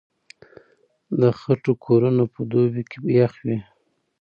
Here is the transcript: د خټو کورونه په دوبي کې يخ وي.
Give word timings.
د 1.19 1.21
خټو 1.39 1.71
کورونه 1.85 2.23
په 2.33 2.39
دوبي 2.51 2.83
کې 2.89 2.97
يخ 3.19 3.33
وي. 3.45 3.57